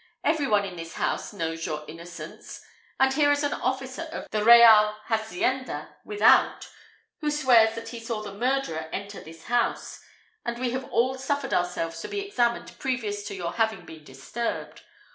[0.23, 2.65] Every one in this house knows your innocence;
[2.97, 6.67] but here is an officer of the real hacienda without,
[7.19, 10.01] who swears that he saw the murderer enter this house,
[10.43, 14.81] and we have all suffered ourselves to be examined previous to your having been disturbed.